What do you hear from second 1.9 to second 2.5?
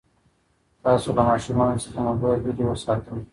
موبایل